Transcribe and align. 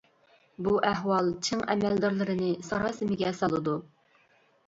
بۇ 0.67 0.71
ئەھۋال 0.91 1.27
چىڭ 1.47 1.59
ئەمەلدارلىرىنى 1.73 2.49
ساراسىمىگە 2.69 3.33
سالىدۇ. 3.41 3.75